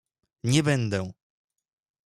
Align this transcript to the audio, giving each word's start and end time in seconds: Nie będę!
Nie 0.43 0.63
będę! 0.63 1.11